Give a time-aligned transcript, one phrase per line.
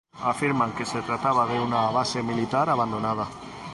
[0.29, 3.27] Afirman que se trata de una base militar abandonada.